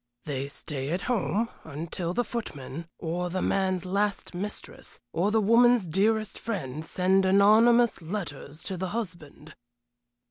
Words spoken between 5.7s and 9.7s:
dearest friend, send anonymous letters to the husband."